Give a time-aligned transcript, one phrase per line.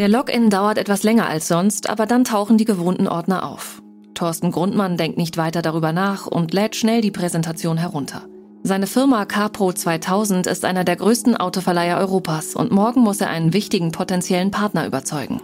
[0.00, 3.82] Der Login dauert etwas länger als sonst, aber dann tauchen die gewohnten Ordner auf.
[4.14, 8.22] Thorsten Grundmann denkt nicht weiter darüber nach und lädt schnell die Präsentation herunter.
[8.62, 13.52] Seine Firma CarPro 2000 ist einer der größten Autoverleiher Europas und morgen muss er einen
[13.52, 15.42] wichtigen potenziellen Partner überzeugen.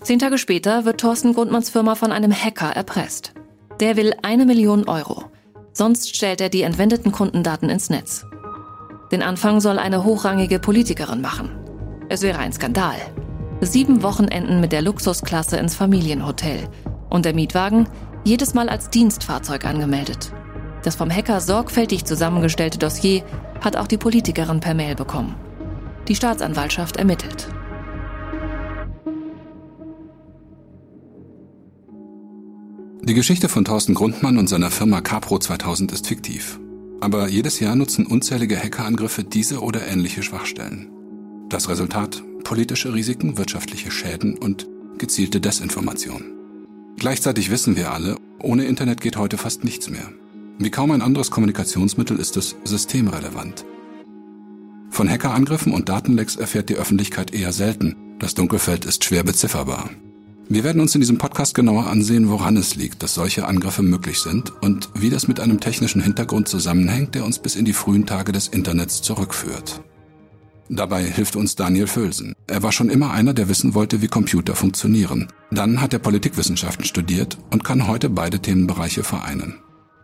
[0.00, 3.32] Zehn Tage später wird Thorsten Grundmanns Firma von einem Hacker erpresst.
[3.80, 5.24] Der will eine Million Euro.
[5.72, 8.24] Sonst stellt er die entwendeten Kundendaten ins Netz.
[9.10, 11.61] Den Anfang soll eine hochrangige Politikerin machen.
[12.12, 12.96] Es wäre ein Skandal.
[13.62, 16.68] Sieben Wochenenden mit der Luxusklasse ins Familienhotel.
[17.08, 17.88] Und der Mietwagen
[18.22, 20.30] jedes Mal als Dienstfahrzeug angemeldet.
[20.82, 23.24] Das vom Hacker sorgfältig zusammengestellte Dossier
[23.62, 25.36] hat auch die Politikerin per Mail bekommen.
[26.06, 27.48] Die Staatsanwaltschaft ermittelt.
[33.04, 36.60] Die Geschichte von Thorsten Grundmann und seiner Firma Capro 2000 ist fiktiv.
[37.00, 40.91] Aber jedes Jahr nutzen unzählige Hackerangriffe diese oder ähnliche Schwachstellen.
[41.52, 46.24] Das Resultat politische Risiken, wirtschaftliche Schäden und gezielte Desinformation.
[46.96, 50.10] Gleichzeitig wissen wir alle, ohne Internet geht heute fast nichts mehr.
[50.58, 53.66] Wie kaum ein anderes Kommunikationsmittel ist es systemrelevant.
[54.88, 57.96] Von Hackerangriffen und Datenlecks erfährt die Öffentlichkeit eher selten.
[58.18, 59.90] Das Dunkelfeld ist schwer bezifferbar.
[60.48, 64.20] Wir werden uns in diesem Podcast genauer ansehen, woran es liegt, dass solche Angriffe möglich
[64.20, 68.06] sind und wie das mit einem technischen Hintergrund zusammenhängt, der uns bis in die frühen
[68.06, 69.82] Tage des Internets zurückführt.
[70.74, 72.32] Dabei hilft uns Daniel Völsen.
[72.46, 75.28] Er war schon immer einer, der wissen wollte, wie Computer funktionieren.
[75.50, 79.56] Dann hat er Politikwissenschaften studiert und kann heute beide Themenbereiche vereinen.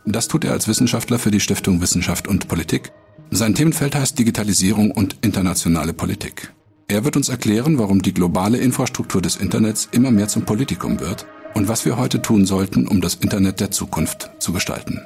[0.04, 2.92] Das tut er als Wissenschaftler für die Stiftung Wissenschaft und Politik.
[3.30, 6.52] Sein Themenfeld heißt Digitalisierung und internationale Politik.
[6.86, 11.24] Er wird uns erklären, warum die globale Infrastruktur des Internets immer mehr zum Politikum wird
[11.54, 15.00] und was wir heute tun sollten, um das Internet der Zukunft zu gestalten.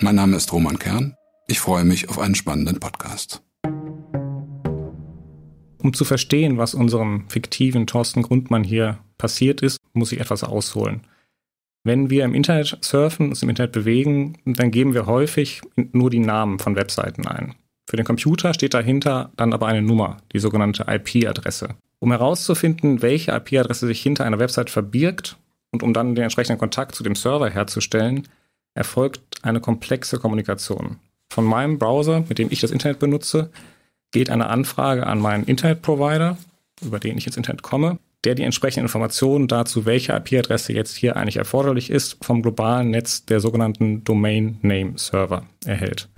[0.00, 1.16] Mein Name ist Roman Kern.
[1.48, 3.42] Ich freue mich auf einen spannenden Podcast.
[5.82, 11.00] Um zu verstehen, was unserem fiktiven Thorsten Grundmann hier passiert ist, muss ich etwas ausholen.
[11.82, 16.20] Wenn wir im Internet surfen, uns im Internet bewegen, dann geben wir häufig nur die
[16.20, 17.56] Namen von Webseiten ein.
[17.90, 21.70] Für den Computer steht dahinter dann aber eine Nummer, die sogenannte IP-Adresse.
[21.98, 25.36] Um herauszufinden, welche IP-Adresse sich hinter einer Website verbirgt
[25.72, 28.28] und um dann den entsprechenden Kontakt zu dem Server herzustellen,
[28.74, 30.98] erfolgt eine komplexe Kommunikation.
[31.32, 33.50] Von meinem Browser, mit dem ich das Internet benutze,
[34.12, 36.36] geht eine Anfrage an meinen Internetprovider,
[36.82, 41.16] über den ich ins Internet komme, der die entsprechenden Informationen dazu, welche IP-Adresse jetzt hier
[41.16, 46.08] eigentlich erforderlich ist, vom globalen Netz der sogenannten Domain Name Server erhält.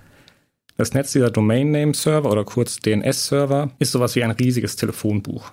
[0.77, 5.51] Das Netz dieser Domain Name Server oder kurz DNS-Server ist sowas wie ein riesiges Telefonbuch,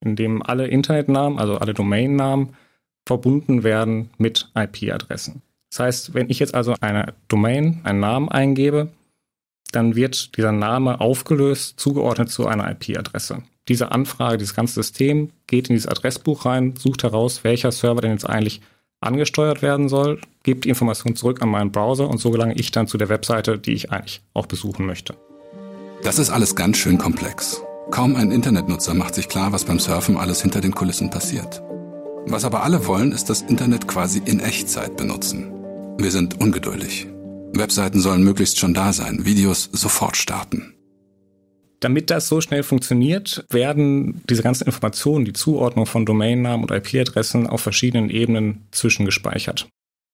[0.00, 2.56] in dem alle Internetnamen, also alle Domainnamen,
[3.04, 5.42] verbunden werden mit IP-Adressen.
[5.70, 8.88] Das heißt, wenn ich jetzt also eine Domain, einen Namen eingebe,
[9.72, 13.42] dann wird dieser Name aufgelöst, zugeordnet zu einer IP-Adresse.
[13.68, 18.12] Diese Anfrage, dieses ganze System geht in dieses Adressbuch rein, sucht heraus, welcher Server denn
[18.12, 18.60] jetzt eigentlich
[19.00, 22.86] angesteuert werden soll, gibt die Information zurück an meinen Browser und so gelange ich dann
[22.86, 25.14] zu der Webseite, die ich eigentlich auch besuchen möchte.
[26.02, 27.62] Das ist alles ganz schön komplex.
[27.90, 31.62] Kaum ein Internetnutzer macht sich klar, was beim Surfen alles hinter den Kulissen passiert.
[32.26, 35.52] Was aber alle wollen, ist das Internet quasi in Echtzeit benutzen.
[35.98, 37.11] Wir sind ungeduldig.
[37.54, 40.74] Webseiten sollen möglichst schon da sein, Videos sofort starten.
[41.80, 47.48] Damit das so schnell funktioniert, werden diese ganzen Informationen, die Zuordnung von Domainnamen und IP-Adressen
[47.48, 49.68] auf verschiedenen Ebenen zwischengespeichert.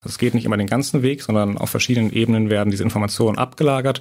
[0.05, 4.01] Es geht nicht immer den ganzen Weg, sondern auf verschiedenen Ebenen werden diese Informationen abgelagert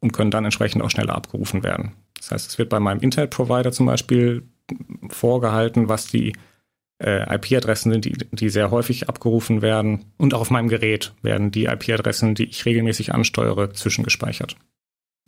[0.00, 1.92] und können dann entsprechend auch schneller abgerufen werden.
[2.16, 4.48] Das heißt, es wird bei meinem Internetprovider zum Beispiel
[5.08, 6.34] vorgehalten, was die
[7.02, 10.06] äh, IP-Adressen sind, die, die sehr häufig abgerufen werden.
[10.16, 14.56] Und auch auf meinem Gerät werden die IP-Adressen, die ich regelmäßig ansteuere, zwischengespeichert.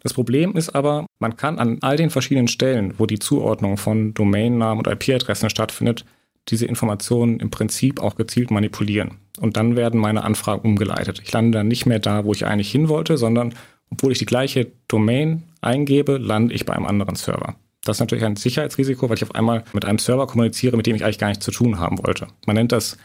[0.02, 4.14] Das Problem ist aber, man kann an all den verschiedenen Stellen, wo die Zuordnung von
[4.14, 6.06] Domainnamen und IP-Adressen stattfindet,
[6.48, 9.18] diese Informationen im Prinzip auch gezielt manipulieren.
[9.38, 11.20] Und dann werden meine Anfragen umgeleitet.
[11.22, 13.54] Ich lande dann nicht mehr da, wo ich eigentlich hin wollte, sondern
[13.90, 17.56] obwohl ich die gleiche Domain eingebe, lande ich bei einem anderen Server.
[17.84, 20.96] Das ist natürlich ein Sicherheitsrisiko, weil ich auf einmal mit einem Server kommuniziere, mit dem
[20.96, 22.26] ich eigentlich gar nichts zu tun haben wollte.
[22.46, 22.98] Man nennt das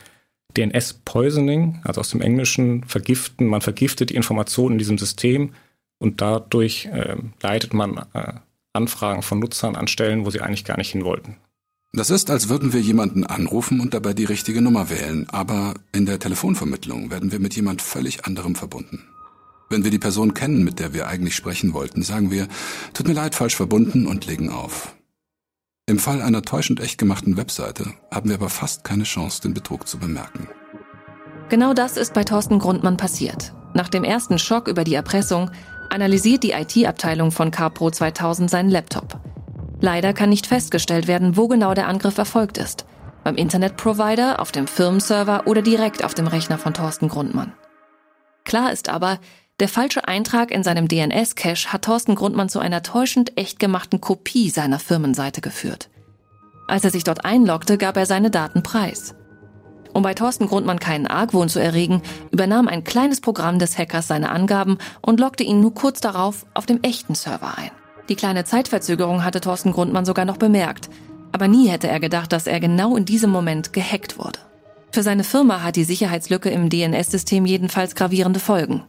[0.58, 3.48] DNS Poisoning, also aus dem Englischen vergiften.
[3.48, 5.54] Man vergiftet die Informationen in diesem System
[5.98, 8.34] und dadurch äh, leitet man äh,
[8.74, 11.38] Anfragen von Nutzern an Stellen, wo sie eigentlich gar nicht hin wollten.
[11.94, 16.06] Das ist, als würden wir jemanden anrufen und dabei die richtige Nummer wählen, aber in
[16.06, 19.04] der Telefonvermittlung werden wir mit jemand völlig anderem verbunden.
[19.70, 22.48] Wenn wir die Person kennen, mit der wir eigentlich sprechen wollten, sagen wir,
[22.94, 24.96] tut mir leid, falsch verbunden und legen auf.
[25.88, 29.88] Im Fall einer täuschend echt gemachten Webseite haben wir aber fast keine Chance, den Betrug
[29.88, 30.48] zu bemerken.
[31.50, 33.54] Genau das ist bei Thorsten Grundmann passiert.
[33.76, 35.52] Nach dem ersten Schock über die Erpressung
[35.92, 39.20] analysiert die IT-Abteilung von CarPro 2000 seinen Laptop.
[39.80, 42.86] Leider kann nicht festgestellt werden, wo genau der Angriff erfolgt ist.
[43.24, 47.54] Beim Internetprovider, auf dem Firmenserver oder direkt auf dem Rechner von Thorsten Grundmann.
[48.44, 49.20] Klar ist aber,
[49.60, 54.50] der falsche Eintrag in seinem DNS-Cache hat Thorsten Grundmann zu einer täuschend echt gemachten Kopie
[54.50, 55.90] seiner Firmenseite geführt.
[56.68, 59.16] Als er sich dort einloggte, gab er seine Daten preis.
[59.94, 64.30] Um bei Thorsten Grundmann keinen Argwohn zu erregen, übernahm ein kleines Programm des Hackers seine
[64.30, 67.72] Angaben und loggte ihn nur kurz darauf auf dem echten Server ein.
[68.10, 70.90] Die kleine Zeitverzögerung hatte Thorsten Grundmann sogar noch bemerkt,
[71.32, 74.40] aber nie hätte er gedacht, dass er genau in diesem Moment gehackt wurde.
[74.92, 78.84] Für seine Firma hat die Sicherheitslücke im DNS-System jedenfalls gravierende Folgen.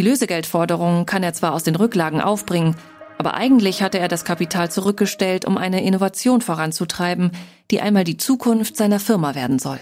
[0.00, 2.74] Die Lösegeldforderungen kann er zwar aus den Rücklagen aufbringen,
[3.18, 7.32] aber eigentlich hatte er das Kapital zurückgestellt, um eine Innovation voranzutreiben,
[7.70, 9.78] die einmal die Zukunft seiner Firma werden soll.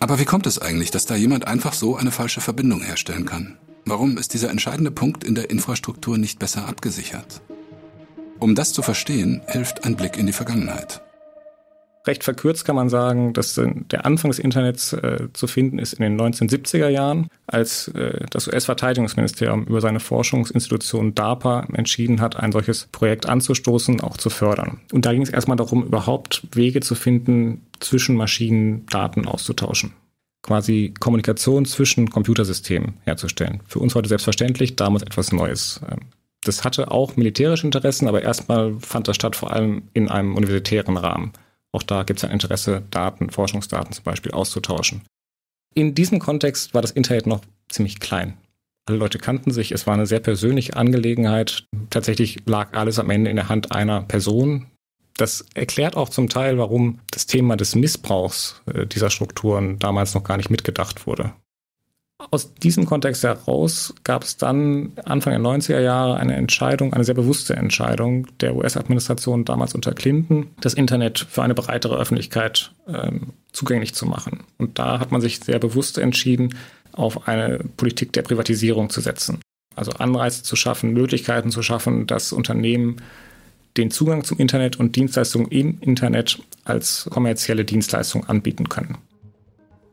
[0.00, 3.56] Aber wie kommt es eigentlich, dass da jemand einfach so eine falsche Verbindung herstellen kann?
[3.86, 7.40] Warum ist dieser entscheidende Punkt in der Infrastruktur nicht besser abgesichert?
[8.38, 11.00] Um das zu verstehen, hilft ein Blick in die Vergangenheit.
[12.06, 15.94] Recht verkürzt kann man sagen, dass äh, der Anfang des Internets äh, zu finden ist
[15.94, 22.52] in den 1970er Jahren, als äh, das US-Verteidigungsministerium über seine Forschungsinstitution DARPA entschieden hat, ein
[22.52, 24.80] solches Projekt anzustoßen, auch zu fördern.
[24.92, 29.92] Und da ging es erstmal darum, überhaupt Wege zu finden, zwischen Maschinen Daten auszutauschen
[30.42, 33.60] quasi Kommunikation zwischen Computersystemen herzustellen.
[33.66, 35.80] Für uns heute selbstverständlich, damals etwas Neues.
[35.90, 35.98] Ähm,
[36.42, 40.96] das hatte auch militärische Interessen, aber erstmal fand das statt vor allem in einem universitären
[40.96, 41.32] Rahmen.
[41.72, 45.02] Auch da gibt es ein Interesse, Daten, Forschungsdaten zum Beispiel auszutauschen.
[45.74, 48.36] In diesem Kontext war das Internet noch ziemlich klein.
[48.88, 51.64] Alle Leute kannten sich, es war eine sehr persönliche Angelegenheit.
[51.90, 54.66] Tatsächlich lag alles am Ende in der Hand einer Person.
[55.18, 60.24] Das erklärt auch zum Teil, warum das Thema des Missbrauchs äh, dieser Strukturen damals noch
[60.24, 61.34] gar nicht mitgedacht wurde.
[62.30, 67.14] Aus diesem Kontext heraus gab es dann Anfang der 90er Jahre eine Entscheidung, eine sehr
[67.14, 73.94] bewusste Entscheidung der US-Administration damals unter Clinton, das Internet für eine breitere Öffentlichkeit ähm, zugänglich
[73.94, 74.44] zu machen.
[74.58, 76.56] Und da hat man sich sehr bewusst entschieden,
[76.90, 79.40] auf eine Politik der Privatisierung zu setzen.
[79.76, 82.96] Also Anreize zu schaffen, Möglichkeiten zu schaffen, dass Unternehmen
[83.76, 88.98] den Zugang zum Internet und Dienstleistungen im Internet als kommerzielle Dienstleistung anbieten können.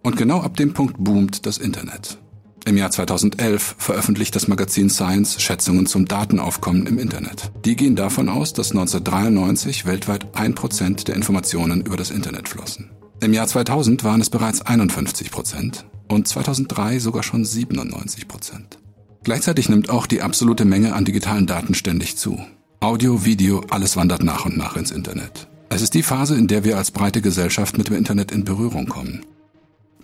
[0.06, 2.20] Und genau ab dem Punkt boomt das Internet.
[2.68, 7.52] Im Jahr 2011 veröffentlicht das Magazin Science Schätzungen zum Datenaufkommen im Internet.
[7.66, 12.92] Die gehen davon aus, dass 1993 weltweit ein Prozent der Informationen über das Internet flossen.
[13.20, 18.78] Im Jahr 2000 waren es bereits 51 Prozent und 2003 sogar schon 97 Prozent.
[19.24, 22.40] Gleichzeitig nimmt auch die absolute Menge an digitalen Daten ständig zu.
[22.80, 25.48] Audio, Video, alles wandert nach und nach ins Internet.
[25.70, 28.86] Es ist die Phase, in der wir als breite Gesellschaft mit dem Internet in Berührung
[28.86, 29.26] kommen.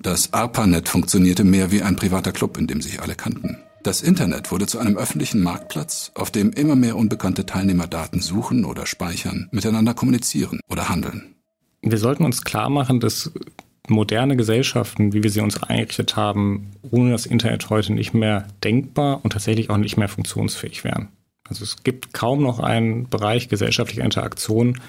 [0.01, 3.57] Das ARPANET funktionierte mehr wie ein privater Club, in dem sich alle kannten.
[3.83, 8.65] Das Internet wurde zu einem öffentlichen Marktplatz, auf dem immer mehr unbekannte Teilnehmer Daten suchen
[8.65, 11.36] oder speichern, miteinander kommunizieren oder handeln.
[11.83, 13.31] Wir sollten uns klar machen, dass
[13.88, 19.19] moderne Gesellschaften, wie wir sie uns eingerichtet haben, ohne das Internet heute nicht mehr denkbar
[19.24, 21.09] und tatsächlich auch nicht mehr funktionsfähig wären.
[21.47, 24.80] Also es gibt kaum noch einen Bereich gesellschaftlicher Interaktion,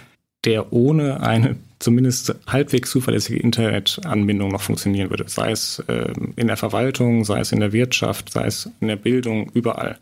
[0.45, 5.25] der ohne eine zumindest halbwegs zuverlässige Internetanbindung noch funktionieren würde.
[5.29, 8.97] Sei es äh, in der Verwaltung, sei es in der Wirtschaft, sei es in der
[8.97, 9.99] Bildung, überall.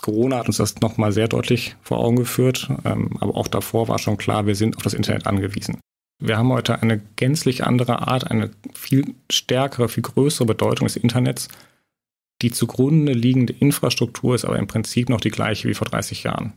[0.00, 3.98] Corona hat uns das nochmal sehr deutlich vor Augen geführt, ähm, aber auch davor war
[3.98, 5.78] schon klar, wir sind auf das Internet angewiesen.
[6.22, 11.48] Wir haben heute eine gänzlich andere Art, eine viel stärkere, viel größere Bedeutung des Internets.
[12.42, 16.54] Die zugrunde liegende Infrastruktur ist aber im Prinzip noch die gleiche wie vor 30 Jahren.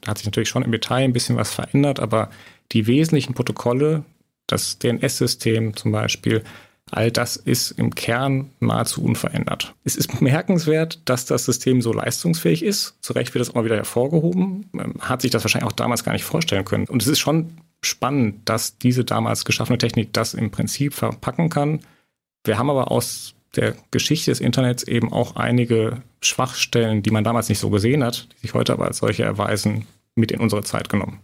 [0.00, 2.30] Da hat sich natürlich schon im Detail ein bisschen was verändert, aber
[2.72, 4.04] die wesentlichen Protokolle,
[4.46, 6.42] das DNS-System zum Beispiel,
[6.90, 9.74] all das ist im Kern nahezu unverändert.
[9.84, 12.96] Es ist bemerkenswert, dass das System so leistungsfähig ist.
[13.00, 14.66] Zu Recht wird das immer wieder hervorgehoben.
[14.72, 16.86] Man hat sich das wahrscheinlich auch damals gar nicht vorstellen können.
[16.86, 21.80] Und es ist schon spannend, dass diese damals geschaffene Technik das im Prinzip verpacken kann.
[22.44, 27.48] Wir haben aber aus der Geschichte des Internets eben auch einige Schwachstellen, die man damals
[27.48, 30.88] nicht so gesehen hat, die sich heute aber als solche erweisen, mit in unsere Zeit
[30.88, 31.20] genommen.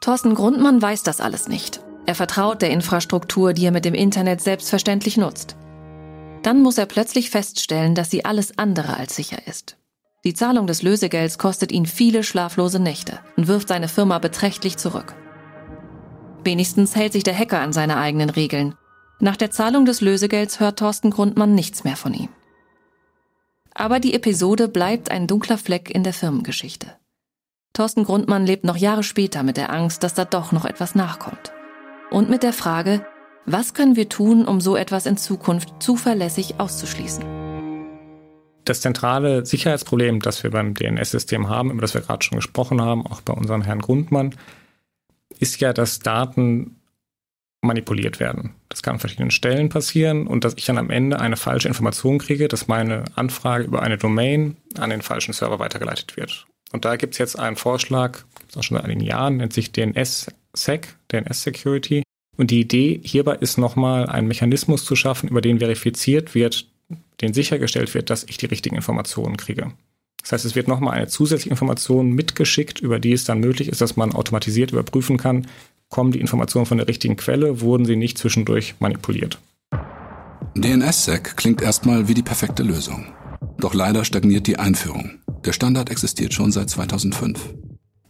[0.00, 1.80] Thorsten Grundmann weiß das alles nicht.
[2.06, 5.56] Er vertraut der Infrastruktur, die er mit dem Internet selbstverständlich nutzt.
[6.42, 9.76] Dann muss er plötzlich feststellen, dass sie alles andere als sicher ist.
[10.24, 15.14] Die Zahlung des Lösegelds kostet ihn viele schlaflose Nächte und wirft seine Firma beträchtlich zurück.
[16.44, 18.74] Wenigstens hält sich der Hacker an seine eigenen Regeln
[19.20, 22.28] nach der Zahlung des Lösegelds hört Thorsten Grundmann nichts mehr von ihm.
[23.74, 26.88] Aber die Episode bleibt ein dunkler Fleck in der Firmengeschichte.
[27.72, 31.52] Thorsten Grundmann lebt noch Jahre später mit der Angst, dass da doch noch etwas nachkommt.
[32.10, 33.06] Und mit der Frage,
[33.46, 37.48] was können wir tun, um so etwas in Zukunft zuverlässig auszuschließen?
[38.68, 43.06] das zentrale Sicherheitsproblem, das wir beim DNS-System haben, über das wir gerade schon gesprochen haben,
[43.06, 44.34] auch bei unserem Herrn Grundmann,
[45.38, 46.77] ist ja, dass Daten
[47.68, 48.54] manipuliert werden.
[48.68, 52.18] Das kann an verschiedenen Stellen passieren und dass ich dann am Ende eine falsche Information
[52.18, 56.46] kriege, dass meine Anfrage über eine Domain an den falschen Server weitergeleitet wird.
[56.72, 59.52] Und da gibt es jetzt einen Vorschlag, gibt es auch schon seit einigen Jahren, nennt
[59.52, 62.02] sich DNS-Sec, DNS-Security.
[62.36, 66.66] Und die Idee hierbei ist nochmal einen Mechanismus zu schaffen, über den verifiziert wird,
[67.20, 69.72] den sichergestellt wird, dass ich die richtigen Informationen kriege.
[70.22, 73.80] Das heißt, es wird nochmal eine zusätzliche Information mitgeschickt, über die es dann möglich ist,
[73.80, 75.46] dass man automatisiert überprüfen kann,
[75.88, 79.38] kommen die Informationen von der richtigen Quelle, wurden sie nicht zwischendurch manipuliert.
[80.54, 83.06] DNSSEC klingt erstmal wie die perfekte Lösung.
[83.58, 85.18] Doch leider stagniert die Einführung.
[85.44, 87.54] Der Standard existiert schon seit 2005.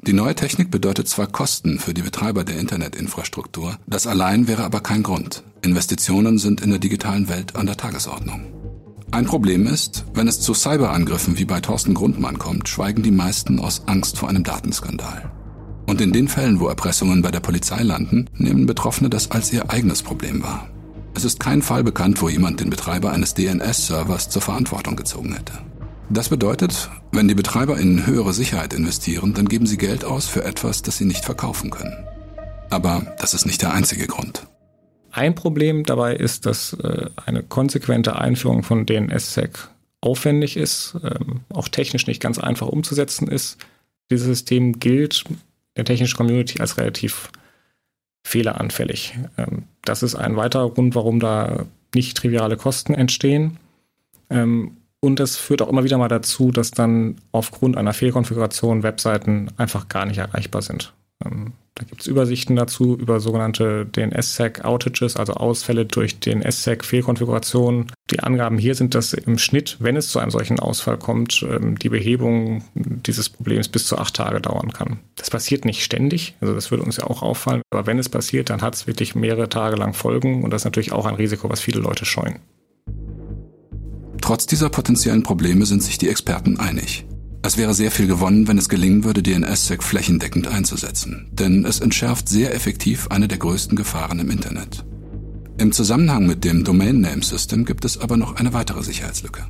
[0.02, 4.80] Die neue Technik bedeutet zwar Kosten für die Betreiber der Internetinfrastruktur, das allein wäre aber
[4.80, 5.42] kein Grund.
[5.62, 8.57] Investitionen sind in der digitalen Welt an der Tagesordnung.
[9.10, 13.58] Ein Problem ist, wenn es zu Cyberangriffen wie bei Thorsten Grundmann kommt, schweigen die meisten
[13.58, 15.30] aus Angst vor einem Datenskandal.
[15.86, 19.70] Und in den Fällen, wo Erpressungen bei der Polizei landen, nehmen Betroffene das als ihr
[19.70, 20.68] eigenes Problem wahr.
[21.14, 25.54] Es ist kein Fall bekannt, wo jemand den Betreiber eines DNS-Servers zur Verantwortung gezogen hätte.
[26.10, 30.44] Das bedeutet, wenn die Betreiber in höhere Sicherheit investieren, dann geben sie Geld aus für
[30.44, 31.96] etwas, das sie nicht verkaufen können.
[32.70, 34.46] Aber das ist nicht der einzige Grund.
[35.18, 39.68] Ein Problem dabei ist, dass äh, eine konsequente Einführung von DNSSEC
[40.00, 43.58] aufwendig ist, ähm, auch technisch nicht ganz einfach umzusetzen ist.
[44.12, 45.24] Dieses System gilt
[45.76, 47.32] der technischen Community als relativ
[48.22, 49.18] fehleranfällig.
[49.36, 53.58] Ähm, das ist ein weiterer Grund, warum da nicht triviale Kosten entstehen.
[54.30, 59.50] Ähm, und es führt auch immer wieder mal dazu, dass dann aufgrund einer Fehlkonfiguration Webseiten
[59.56, 60.94] einfach gar nicht erreichbar sind.
[61.78, 67.86] Da gibt es Übersichten dazu über sogenannte DNSSEC-Outages, also Ausfälle durch DNSSEC-Fehlkonfigurationen.
[68.10, 71.78] Die Angaben hier sind, dass im Schnitt, wenn es zu einem solchen Ausfall kommt, ähm,
[71.78, 74.98] die Behebung dieses Problems bis zu acht Tage dauern kann.
[75.14, 78.50] Das passiert nicht ständig, also das würde uns ja auch auffallen, aber wenn es passiert,
[78.50, 81.48] dann hat es wirklich mehrere Tage lang Folgen und das ist natürlich auch ein Risiko,
[81.48, 82.40] was viele Leute scheuen.
[84.20, 87.06] Trotz dieser potenziellen Probleme sind sich die Experten einig.
[87.48, 92.28] Es wäre sehr viel gewonnen, wenn es gelingen würde, DNSSEC flächendeckend einzusetzen, denn es entschärft
[92.28, 94.84] sehr effektiv eine der größten Gefahren im Internet.
[95.56, 99.46] Im Zusammenhang mit dem Domain Name System gibt es aber noch eine weitere Sicherheitslücke.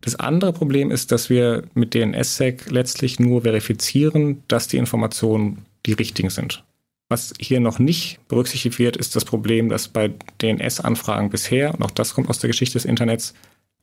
[0.00, 5.92] Das andere Problem ist, dass wir mit DNSSEC letztlich nur verifizieren, dass die Informationen die
[5.92, 6.64] richtigen sind.
[7.10, 11.90] Was hier noch nicht berücksichtigt wird, ist das Problem, dass bei DNS-Anfragen bisher, und auch
[11.90, 13.34] das kommt aus der Geschichte des Internets,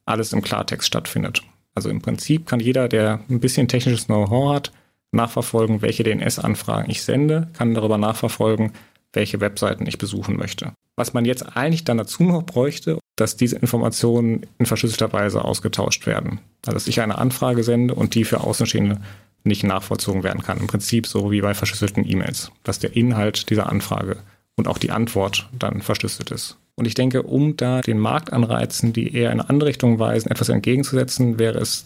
[0.05, 1.43] alles im Klartext stattfindet.
[1.75, 4.72] Also im Prinzip kann jeder, der ein bisschen technisches Know-how hat,
[5.12, 8.72] nachverfolgen, welche DNS-Anfragen ich sende, kann darüber nachverfolgen,
[9.13, 10.74] welche Webseiten ich besuchen möchte.
[10.96, 16.06] Was man jetzt eigentlich dann dazu noch bräuchte, dass diese Informationen in verschlüsselter Weise ausgetauscht
[16.06, 16.40] werden.
[16.66, 19.01] Also dass ich eine Anfrage sende und die für Außenstehende
[19.44, 20.60] nicht nachvollzogen werden kann.
[20.60, 24.18] Im Prinzip so wie bei verschlüsselten E-Mails, dass der Inhalt dieser Anfrage
[24.56, 26.58] und auch die Antwort dann verschlüsselt ist.
[26.82, 30.50] Und ich denke, um da den Marktanreizen, die eher in eine andere Richtung weisen, etwas
[30.50, 31.86] entgegenzusetzen, wäre es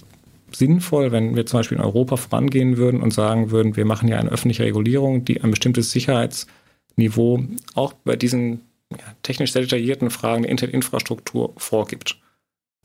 [0.53, 4.17] sinnvoll, wenn wir zum Beispiel in Europa vorangehen würden und sagen würden, wir machen ja
[4.17, 10.43] eine öffentliche Regulierung, die ein bestimmtes Sicherheitsniveau auch bei diesen ja, technisch sehr detaillierten Fragen
[10.43, 12.17] der Internetinfrastruktur vorgibt.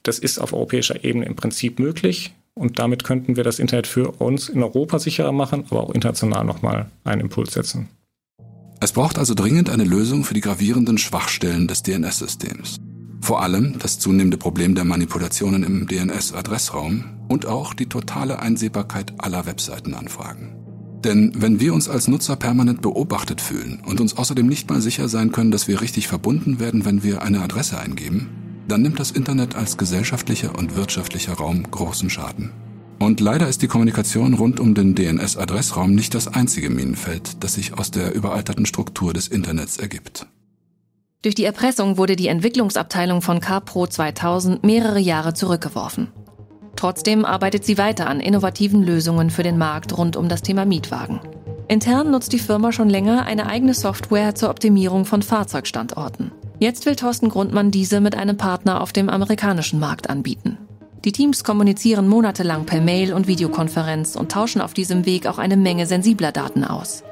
[0.02, 4.10] Das ist auf europäischer Ebene im Prinzip möglich und damit könnten wir das Internet für
[4.20, 7.88] uns in Europa sicherer machen, aber auch international nochmal einen Impuls setzen.
[8.82, 12.78] Es braucht also dringend eine Lösung für die gravierenden Schwachstellen des DNS-Systems.
[13.20, 19.44] Vor allem das zunehmende Problem der Manipulationen im DNS-Adressraum und auch die totale Einsehbarkeit aller
[19.44, 20.56] Webseitenanfragen.
[21.04, 25.10] Denn wenn wir uns als Nutzer permanent beobachtet fühlen und uns außerdem nicht mal sicher
[25.10, 28.30] sein können, dass wir richtig verbunden werden, wenn wir eine Adresse eingeben,
[28.66, 32.50] dann nimmt das Internet als gesellschaftlicher und wirtschaftlicher Raum großen Schaden.
[33.00, 37.78] Und leider ist die Kommunikation rund um den DNS-Adressraum nicht das einzige Minenfeld, das sich
[37.78, 40.26] aus der überalterten Struktur des Internets ergibt.
[41.22, 46.08] Durch die Erpressung wurde die Entwicklungsabteilung von CarPro 2000 mehrere Jahre zurückgeworfen.
[46.76, 51.20] Trotzdem arbeitet sie weiter an innovativen Lösungen für den Markt rund um das Thema Mietwagen.
[51.68, 56.32] Intern nutzt die Firma schon länger eine eigene Software zur Optimierung von Fahrzeugstandorten.
[56.58, 60.58] Jetzt will Thorsten Grundmann diese mit einem Partner auf dem amerikanischen Markt anbieten.
[61.04, 65.56] Die Teams kommunizieren monatelang per Mail und Videokonferenz und tauschen auf diesem Weg auch eine
[65.56, 67.02] Menge sensibler Daten aus.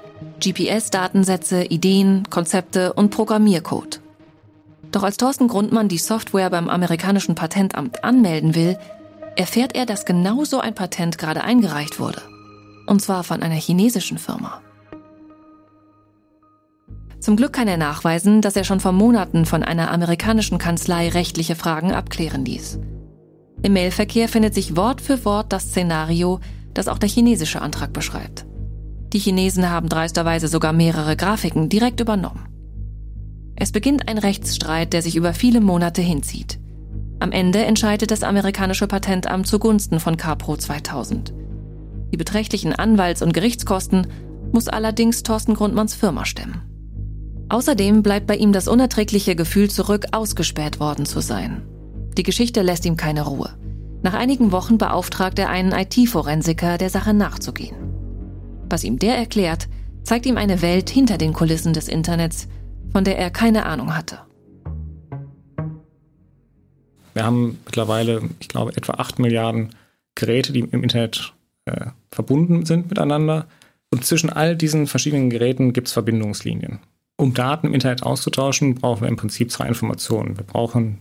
[0.40, 4.00] GPS-Datensätze, Ideen, Konzepte und Programmiercode.
[4.92, 8.78] Doch als Thorsten Grundmann die Software beim amerikanischen Patentamt anmelden will,
[9.36, 12.22] erfährt er, dass genau so ein Patent gerade eingereicht wurde.
[12.86, 14.60] Und zwar von einer chinesischen Firma.
[17.20, 21.56] Zum Glück kann er nachweisen, dass er schon vor Monaten von einer amerikanischen Kanzlei rechtliche
[21.56, 22.78] Fragen abklären ließ.
[23.62, 26.40] Im Mailverkehr findet sich Wort für Wort das Szenario,
[26.74, 28.46] das auch der chinesische Antrag beschreibt.
[29.12, 32.46] Die Chinesen haben dreisterweise sogar mehrere Grafiken direkt übernommen.
[33.56, 36.60] Es beginnt ein Rechtsstreit, der sich über viele Monate hinzieht.
[37.18, 41.34] Am Ende entscheidet das amerikanische Patentamt zugunsten von CarPro 2000.
[42.12, 44.06] Die beträchtlichen Anwalts- und Gerichtskosten
[44.52, 46.62] muss allerdings Thorsten Grundmanns Firma stemmen.
[47.48, 51.62] Außerdem bleibt bei ihm das unerträgliche Gefühl zurück, ausgespäht worden zu sein.
[52.18, 53.56] Die Geschichte lässt ihm keine Ruhe.
[54.02, 57.76] Nach einigen Wochen beauftragt er einen IT-Forensiker, der Sache nachzugehen.
[58.68, 59.68] Was ihm der erklärt,
[60.02, 62.48] zeigt ihm eine Welt hinter den Kulissen des Internets,
[62.90, 64.18] von der er keine Ahnung hatte.
[67.14, 69.76] Wir haben mittlerweile, ich glaube, etwa 8 Milliarden
[70.16, 71.34] Geräte, die im Internet
[71.66, 73.46] äh, verbunden sind miteinander.
[73.92, 76.80] Und zwischen all diesen verschiedenen Geräten gibt es Verbindungslinien.
[77.16, 80.36] Um Daten im Internet auszutauschen, brauchen wir im Prinzip zwei Informationen.
[80.36, 80.98] Wir brauchen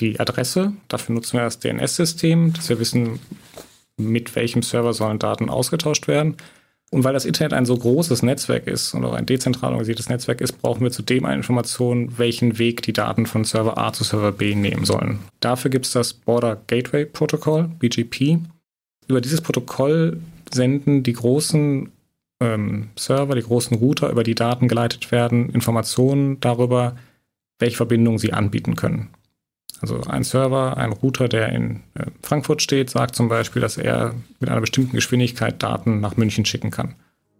[0.00, 3.20] die Adresse, dafür nutzen wir das DNS-System, dass wir wissen,
[3.96, 6.36] mit welchem Server sollen Daten ausgetauscht werden.
[6.92, 10.40] Und weil das Internet ein so großes Netzwerk ist und auch ein dezentral organisiertes Netzwerk
[10.40, 14.32] ist, brauchen wir zudem eine Information, welchen Weg die Daten von Server A zu Server
[14.32, 15.20] B nehmen sollen.
[15.38, 18.38] Dafür gibt es das Border Gateway Protocol, BGP.
[19.06, 20.20] Über dieses Protokoll
[20.52, 21.92] senden die großen
[22.40, 26.96] ähm, Server, die großen Router, über die Daten geleitet werden, Informationen darüber,
[27.60, 29.10] welche Verbindungen sie anbieten können.
[29.80, 34.14] Also ein Server, ein Router, der in äh, Frankfurt steht, sagt zum Beispiel, dass er
[34.38, 36.94] mit einer bestimmten Geschwindigkeit Daten nach München schicken kann.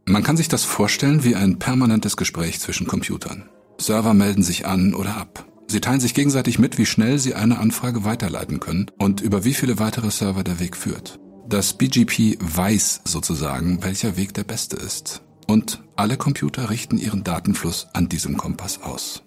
[0.07, 3.49] Man kann sich das vorstellen wie ein permanentes Gespräch zwischen Computern.
[3.79, 5.47] Server melden sich an oder ab.
[5.69, 9.55] Sie teilen sich gegenseitig mit, wie schnell sie eine Anfrage weiterleiten können und über wie
[9.55, 11.21] viele weitere Server der Weg führt.
[11.49, 15.23] Das BGP weiß sozusagen, welcher Weg der beste ist.
[15.47, 19.23] Und alle Computer richten ihren Datenfluss an diesem Kompass aus.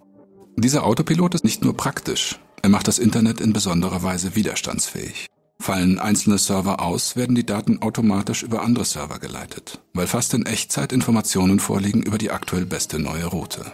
[0.56, 5.28] Dieser Autopilot ist nicht nur praktisch, er macht das Internet in besonderer Weise widerstandsfähig.
[5.60, 10.46] Fallen einzelne Server aus, werden die Daten automatisch über andere Server geleitet, weil fast in
[10.46, 13.66] Echtzeit Informationen vorliegen über die aktuell beste neue Route.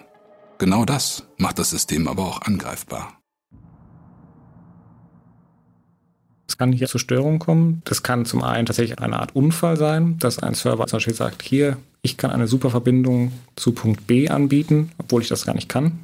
[0.57, 3.13] Genau das macht das System aber auch angreifbar.
[6.47, 7.83] Es kann hier zu Störungen kommen.
[7.85, 11.43] Das kann zum einen tatsächlich eine Art Unfall sein, dass ein Server zum Beispiel sagt,
[11.43, 15.69] hier, ich kann eine super Verbindung zu Punkt B anbieten, obwohl ich das gar nicht
[15.69, 15.99] kann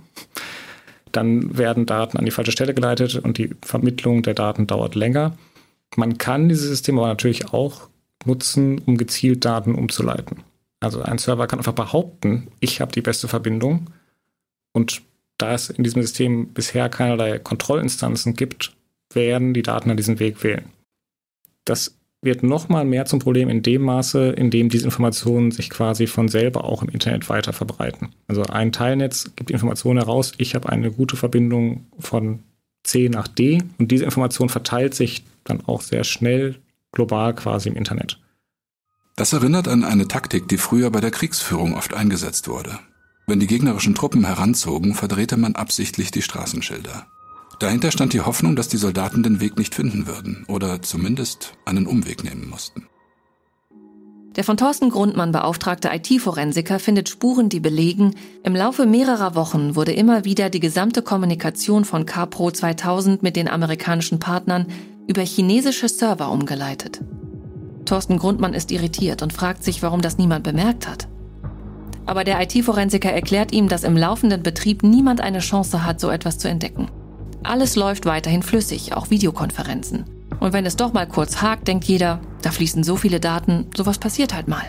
[1.15, 5.37] dann werden Daten an die falsche Stelle geleitet und die Vermittlung der Daten dauert länger.
[5.95, 7.89] Man kann dieses System aber natürlich auch
[8.25, 10.43] nutzen, um gezielt Daten umzuleiten.
[10.79, 13.89] Also ein Server kann einfach behaupten, ich habe die beste Verbindung
[14.73, 15.01] und
[15.37, 18.75] da es in diesem System bisher keinerlei Kontrollinstanzen gibt,
[19.13, 20.65] werden die Daten an diesen Weg wählen.
[21.65, 26.07] Das wird nochmal mehr zum Problem in dem Maße, in dem diese Informationen sich quasi
[26.07, 28.09] von selber auch im Internet weiter verbreiten.
[28.27, 32.39] Also ein Teilnetz gibt Informationen heraus, ich habe eine gute Verbindung von
[32.83, 36.55] C nach D und diese Information verteilt sich dann auch sehr schnell
[36.91, 38.19] global quasi im Internet.
[39.15, 42.79] Das erinnert an eine Taktik, die früher bei der Kriegsführung oft eingesetzt wurde.
[43.27, 47.07] Wenn die gegnerischen Truppen heranzogen, verdrehte man absichtlich die Straßenschilder.
[47.59, 51.87] Dahinter stand die Hoffnung, dass die Soldaten den Weg nicht finden würden oder zumindest einen
[51.87, 52.87] Umweg nehmen mussten.
[54.35, 59.93] Der von Thorsten Grundmann beauftragte IT-Forensiker findet Spuren, die belegen, im Laufe mehrerer Wochen wurde
[59.93, 64.67] immer wieder die gesamte Kommunikation von CarPro 2000 mit den amerikanischen Partnern
[65.07, 66.99] über chinesische Server umgeleitet.
[67.85, 71.07] Thorsten Grundmann ist irritiert und fragt sich, warum das niemand bemerkt hat.
[72.05, 76.37] Aber der IT-Forensiker erklärt ihm, dass im laufenden Betrieb niemand eine Chance hat, so etwas
[76.37, 76.89] zu entdecken.
[77.47, 80.05] Alles läuft weiterhin flüssig, auch Videokonferenzen.
[80.39, 83.99] Und wenn es doch mal kurz hakt, denkt jeder, da fließen so viele Daten, sowas
[83.99, 84.63] passiert halt mal.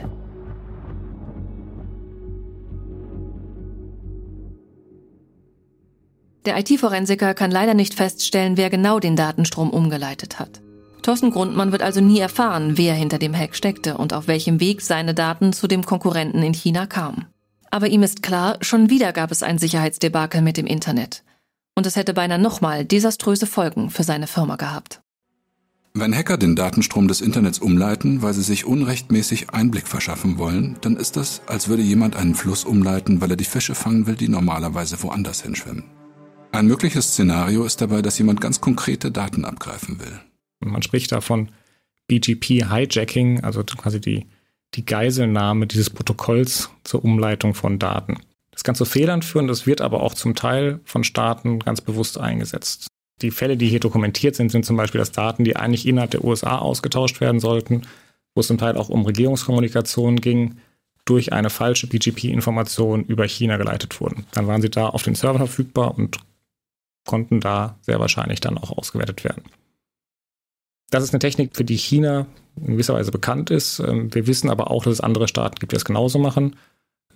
[6.45, 10.61] Der IT-Forensiker kann leider nicht feststellen, wer genau den Datenstrom umgeleitet hat.
[11.03, 14.81] Thorsten Grundmann wird also nie erfahren, wer hinter dem Hack steckte und auf welchem Weg
[14.81, 17.27] seine Daten zu dem Konkurrenten in China kamen.
[17.71, 21.25] Aber ihm ist klar, schon wieder gab es ein Sicherheitsdebakel mit dem Internet
[21.77, 25.03] und es hätte beinahe nochmal desaströse Folgen für seine Firma gehabt.
[25.95, 30.97] Wenn Hacker den Datenstrom des Internets umleiten, weil sie sich unrechtmäßig Einblick verschaffen wollen, dann
[30.97, 34.29] ist das, als würde jemand einen Fluss umleiten, weil er die Fische fangen will, die
[34.29, 35.85] normalerweise woanders hinschwimmen.
[36.53, 40.21] Ein mögliches Szenario ist dabei, dass jemand ganz konkrete Daten abgreifen will.
[40.61, 41.51] Man spricht davon
[42.09, 44.27] BGP-Hijacking, also quasi die,
[44.75, 48.19] die Geiselnahme dieses Protokolls zur Umleitung von Daten.
[48.57, 52.19] Das kann zu Fehlern führen, das wird aber auch zum Teil von Staaten ganz bewusst
[52.19, 52.87] eingesetzt.
[53.21, 56.25] Die Fälle, die hier dokumentiert sind, sind zum Beispiel, dass Daten, die eigentlich innerhalb der
[56.25, 57.83] USA ausgetauscht werden sollten,
[58.35, 60.57] wo es zum Teil auch um Regierungskommunikation ging,
[61.05, 64.25] durch eine falsche BGP-Information über China geleitet wurden.
[64.33, 66.19] Dann waren sie da auf den Server verfügbar und
[67.05, 69.45] konnten da sehr wahrscheinlich dann auch ausgewertet werden.
[70.89, 73.81] Das ist eine Technik, für die China in gewisser Weise bekannt ist.
[73.81, 76.57] Ähm, wir wissen aber auch, dass es andere Staaten gibt, die das genauso machen.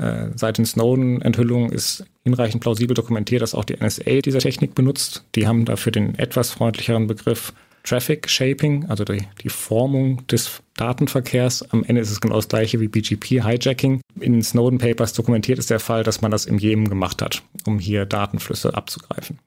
[0.00, 5.24] Äh, seit den Snowden-Enthüllungen ist hinreichend plausibel dokumentiert, dass auch die NSA diese Technik benutzt.
[5.34, 11.70] Die haben dafür den etwas freundlicheren Begriff Traffic Shaping, also die, die Formung des Datenverkehrs.
[11.70, 14.00] Am Ende ist es genau das gleiche wie BGP Hijacking.
[14.18, 17.42] In den Snowden Papers dokumentiert ist der Fall, dass man das im Jemen gemacht hat,
[17.66, 19.38] um hier Datenflüsse abzugreifen.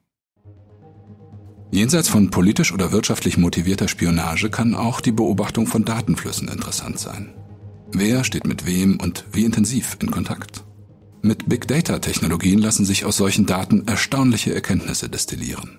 [1.72, 7.33] Jenseits von politisch oder wirtschaftlich motivierter Spionage kann auch die Beobachtung von Datenflüssen interessant sein.
[7.96, 10.64] Wer steht mit wem und wie intensiv in Kontakt?
[11.22, 15.78] Mit Big Data-Technologien lassen sich aus solchen Daten erstaunliche Erkenntnisse destillieren.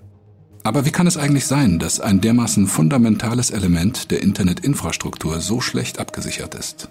[0.63, 5.99] Aber wie kann es eigentlich sein, dass ein dermaßen fundamentales Element der Internetinfrastruktur so schlecht
[5.99, 6.87] abgesichert ist?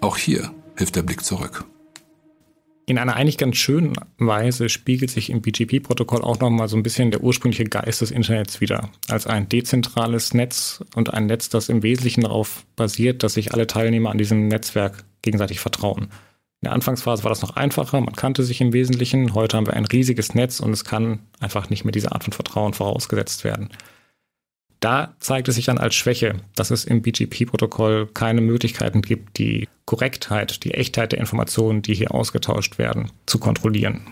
[0.00, 1.64] Auch hier hilft der Blick zurück.
[2.88, 7.10] In einer eigentlich ganz schönen Weise spiegelt sich im BGP-Protokoll auch nochmal so ein bisschen
[7.10, 8.90] der ursprüngliche Geist des Internets wieder.
[9.08, 13.66] Als ein dezentrales Netz und ein Netz, das im Wesentlichen darauf basiert, dass sich alle
[13.66, 16.04] Teilnehmer an diesem Netzwerk gegenseitig vertrauen.
[16.60, 19.34] In der Anfangsphase war das noch einfacher, man kannte sich im Wesentlichen.
[19.34, 22.32] Heute haben wir ein riesiges Netz und es kann einfach nicht mehr diese Art von
[22.32, 23.70] Vertrauen vorausgesetzt werden.
[24.80, 29.68] Da zeigt es sich dann als Schwäche, dass es im BGP-Protokoll keine Möglichkeiten gibt, die
[29.86, 34.10] Korrektheit, die Echtheit der Informationen, die hier ausgetauscht werden, zu kontrollieren.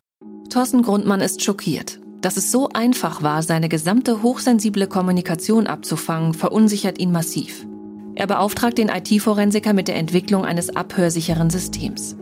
[0.50, 1.98] Thorsten Grundmann ist schockiert.
[2.20, 7.66] Dass es so einfach war, seine gesamte hochsensible Kommunikation abzufangen, verunsichert ihn massiv.
[8.14, 12.16] Er beauftragt den IT-Forensiker mit der Entwicklung eines abhörsicheren Systems.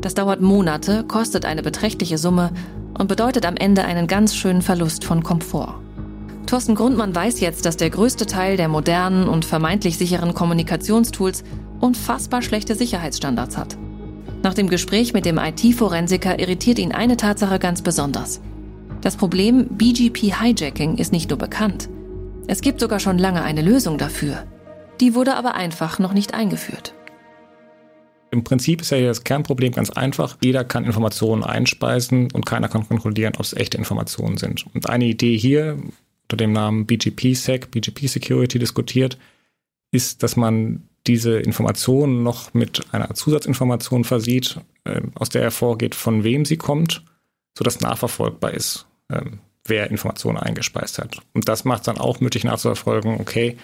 [0.00, 2.50] Das dauert Monate, kostet eine beträchtliche Summe
[2.98, 5.74] und bedeutet am Ende einen ganz schönen Verlust von Komfort.
[6.46, 11.42] Thorsten Grundmann weiß jetzt, dass der größte Teil der modernen und vermeintlich sicheren Kommunikationstools
[11.80, 13.76] unfassbar schlechte Sicherheitsstandards hat.
[14.42, 18.42] Nach dem Gespräch mit dem IT-Forensiker irritiert ihn eine Tatsache ganz besonders.
[19.00, 21.88] Das Problem BGP Hijacking ist nicht nur bekannt.
[22.46, 24.44] Es gibt sogar schon lange eine Lösung dafür.
[25.00, 26.94] Die wurde aber einfach noch nicht eingeführt.
[28.30, 30.36] Im Prinzip ist ja das Kernproblem ganz einfach.
[30.42, 34.66] Jeder kann Informationen einspeisen und keiner kann kontrollieren, ob es echte Informationen sind.
[34.74, 35.78] Und eine Idee hier
[36.34, 39.18] unter dem Namen BGP-Sec, BGP Security diskutiert,
[39.92, 46.24] ist, dass man diese Informationen noch mit einer Zusatzinformation versieht, äh, aus der hervorgeht, von
[46.24, 47.04] wem sie kommt,
[47.56, 49.20] sodass nachverfolgbar ist, äh,
[49.64, 51.18] wer Informationen eingespeist hat.
[51.34, 53.56] Und das macht dann auch möglich nachzuverfolgen, okay,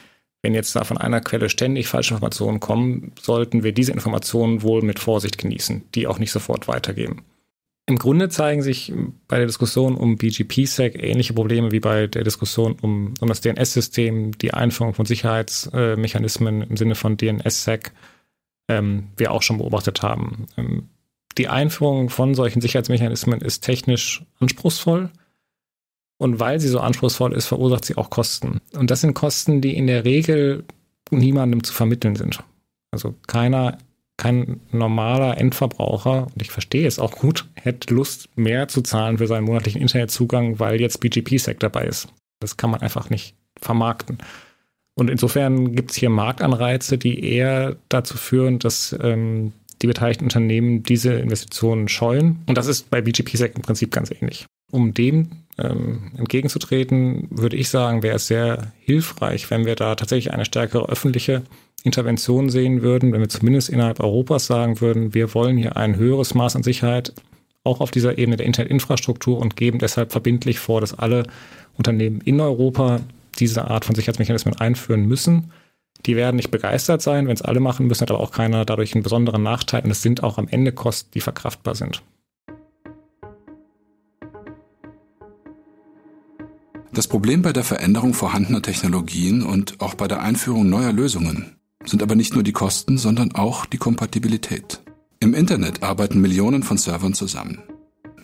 [0.43, 4.83] wenn jetzt da von einer Quelle ständig falsche Informationen kommen, sollten wir diese Informationen wohl
[4.83, 7.25] mit Vorsicht genießen, die auch nicht sofort weitergeben.
[7.91, 8.93] Im Grunde zeigen sich
[9.27, 14.39] bei der Diskussion um BGP-SEC ähnliche Probleme wie bei der Diskussion um, um das DNS-System,
[14.39, 17.91] die Einführung von Sicherheitsmechanismen im Sinne von DNS-SEC,
[18.69, 20.47] ähm, wir auch schon beobachtet haben.
[20.57, 20.89] Ähm,
[21.37, 25.11] die Einführung von solchen Sicherheitsmechanismen ist technisch anspruchsvoll,
[26.17, 28.61] und weil sie so anspruchsvoll ist, verursacht sie auch Kosten.
[28.77, 30.65] Und das sind Kosten, die in der Regel
[31.11, 32.39] niemandem zu vermitteln sind.
[32.93, 33.79] Also keiner,
[34.21, 39.27] kein normaler Endverbraucher, und ich verstehe es auch gut, hätte Lust, mehr zu zahlen für
[39.27, 42.09] seinen monatlichen Internetzugang, weil jetzt BGP-Sec dabei ist.
[42.39, 44.19] Das kann man einfach nicht vermarkten.
[44.95, 50.83] Und insofern gibt es hier Marktanreize, die eher dazu führen, dass ähm, die beteiligten Unternehmen
[50.83, 52.41] diese Investitionen scheuen.
[52.47, 54.47] Und das ist bei BGP-Sec im Prinzip ganz ähnlich.
[54.71, 60.33] Um dem ähm, entgegenzutreten, würde ich sagen, wäre es sehr hilfreich, wenn wir da tatsächlich
[60.33, 61.43] eine stärkere öffentliche
[61.83, 66.35] Intervention sehen würden, wenn wir zumindest innerhalb Europas sagen würden, wir wollen hier ein höheres
[66.35, 67.15] Maß an Sicherheit
[67.65, 71.25] auch auf dieser Ebene der Internetinfrastruktur und geben deshalb verbindlich vor, dass alle
[71.77, 73.01] Unternehmen in Europa
[73.39, 75.53] diese Art von Sicherheitsmechanismen einführen müssen.
[76.07, 78.95] Die werden nicht begeistert sein, wenn es alle machen müssen, hat aber auch keiner dadurch
[78.95, 82.03] einen besonderen Nachteil und es sind auch am Ende Kosten, die verkraftbar sind.
[86.93, 92.03] Das Problem bei der Veränderung vorhandener Technologien und auch bei der Einführung neuer Lösungen sind
[92.03, 94.81] aber nicht nur die Kosten, sondern auch die Kompatibilität.
[95.21, 97.63] Im Internet arbeiten Millionen von Servern zusammen.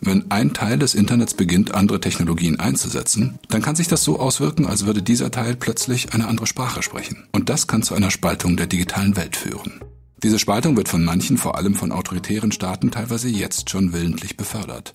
[0.00, 4.66] Wenn ein Teil des Internets beginnt, andere Technologien einzusetzen, dann kann sich das so auswirken,
[4.66, 7.26] als würde dieser Teil plötzlich eine andere Sprache sprechen.
[7.32, 9.80] Und das kann zu einer Spaltung der digitalen Welt führen.
[10.22, 14.94] Diese Spaltung wird von manchen, vor allem von autoritären Staaten, teilweise jetzt schon willentlich befördert.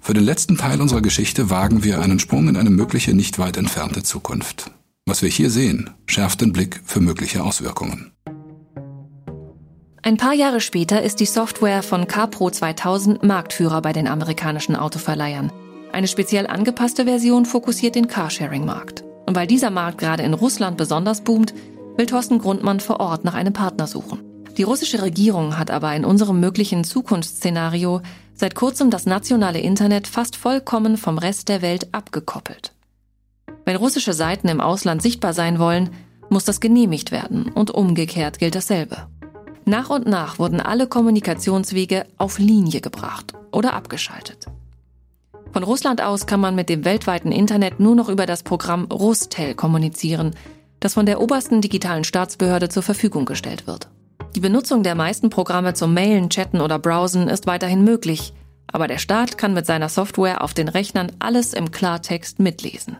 [0.00, 3.56] Für den letzten Teil unserer Geschichte wagen wir einen Sprung in eine mögliche nicht weit
[3.56, 4.70] entfernte Zukunft.
[5.06, 8.13] Was wir hier sehen, schärft den Blick für mögliche Auswirkungen.
[10.06, 15.50] Ein paar Jahre später ist die Software von CarPro 2000 Marktführer bei den amerikanischen Autoverleihern.
[15.92, 19.02] Eine speziell angepasste Version fokussiert den Carsharing-Markt.
[19.24, 21.54] Und weil dieser Markt gerade in Russland besonders boomt,
[21.96, 24.20] will Thorsten Grundmann vor Ort nach einem Partner suchen.
[24.58, 28.02] Die russische Regierung hat aber in unserem möglichen Zukunftsszenario
[28.34, 32.74] seit kurzem das nationale Internet fast vollkommen vom Rest der Welt abgekoppelt.
[33.64, 35.88] Wenn russische Seiten im Ausland sichtbar sein wollen,
[36.28, 39.06] muss das genehmigt werden und umgekehrt gilt dasselbe.
[39.66, 44.46] Nach und nach wurden alle Kommunikationswege auf Linie gebracht oder abgeschaltet.
[45.52, 49.54] Von Russland aus kann man mit dem weltweiten Internet nur noch über das Programm Rustel
[49.54, 50.34] kommunizieren,
[50.80, 53.88] das von der obersten digitalen Staatsbehörde zur Verfügung gestellt wird.
[54.34, 58.34] Die Benutzung der meisten Programme zum Mailen, Chatten oder Browsen ist weiterhin möglich,
[58.66, 62.96] aber der Staat kann mit seiner Software auf den Rechnern alles im Klartext mitlesen.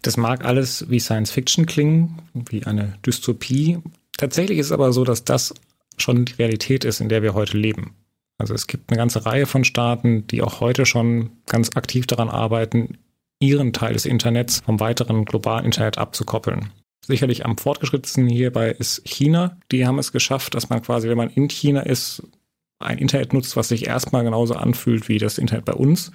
[0.00, 3.80] Das mag alles wie Science Fiction klingen, wie eine Dystopie.
[4.16, 5.54] Tatsächlich ist es aber so, dass das
[5.96, 7.94] schon die Realität ist, in der wir heute leben.
[8.38, 12.28] Also es gibt eine ganze Reihe von Staaten, die auch heute schon ganz aktiv daran
[12.28, 12.98] arbeiten,
[13.38, 16.70] ihren Teil des Internets vom weiteren globalen Internet abzukoppeln.
[17.04, 19.56] Sicherlich am fortgeschrittensten hierbei ist China.
[19.72, 22.22] Die haben es geschafft, dass man quasi, wenn man in China ist,
[22.78, 26.12] ein Internet nutzt, was sich erstmal genauso anfühlt wie das Internet bei uns.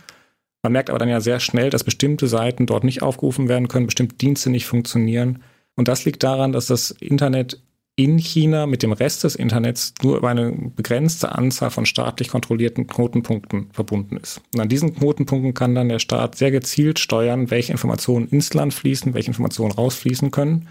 [0.63, 3.85] Man merkt aber dann ja sehr schnell, dass bestimmte Seiten dort nicht aufgerufen werden können,
[3.85, 5.43] bestimmte Dienste nicht funktionieren.
[5.75, 7.61] Und das liegt daran, dass das Internet
[7.97, 12.85] in China mit dem Rest des Internets nur über eine begrenzte Anzahl von staatlich kontrollierten
[12.85, 14.39] Knotenpunkten verbunden ist.
[14.53, 18.75] Und an diesen Knotenpunkten kann dann der Staat sehr gezielt steuern, welche Informationen ins Land
[18.75, 20.67] fließen, welche Informationen rausfließen können.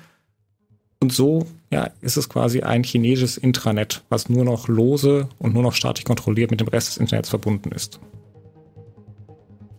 [1.01, 5.65] Und so ja, ist es quasi ein chinesisches Intranet, was nur noch lose und nur
[5.65, 7.99] noch staatlich kontrolliert mit dem Rest des Internets verbunden ist.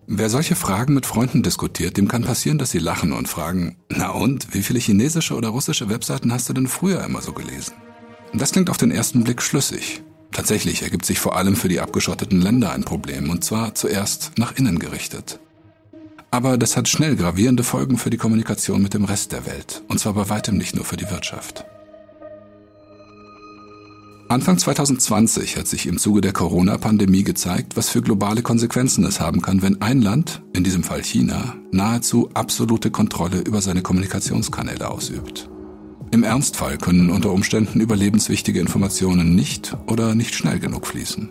[0.09, 4.11] Wer solche Fragen mit Freunden diskutiert, dem kann passieren, dass sie lachen und fragen, na
[4.11, 7.73] und, wie viele chinesische oder russische Webseiten hast du denn früher immer so gelesen?
[8.33, 10.01] Das klingt auf den ersten Blick schlüssig.
[10.31, 14.55] Tatsächlich ergibt sich vor allem für die abgeschotteten Länder ein Problem, und zwar zuerst nach
[14.55, 15.41] innen gerichtet.
[16.31, 19.99] Aber das hat schnell gravierende Folgen für die Kommunikation mit dem Rest der Welt, und
[19.99, 21.65] zwar bei weitem nicht nur für die Wirtschaft.
[24.29, 29.41] Anfang 2020 hat sich im Zuge der Corona-Pandemie gezeigt, was für globale Konsequenzen es haben
[29.41, 35.49] kann, wenn ein Land, in diesem Fall China, nahezu absolute Kontrolle über seine Kommunikationskanäle ausübt.
[36.11, 41.29] Im Ernstfall können unter Umständen überlebenswichtige Informationen nicht oder nicht schnell genug fließen.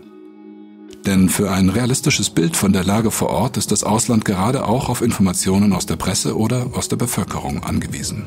[1.05, 4.89] Denn für ein realistisches Bild von der Lage vor Ort ist das Ausland gerade auch
[4.89, 8.25] auf Informationen aus der Presse oder aus der Bevölkerung angewiesen.